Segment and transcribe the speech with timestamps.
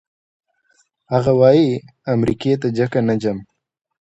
[1.13, 1.69] هغه وايي
[2.13, 3.37] امریکې ته ځکه نه ځم.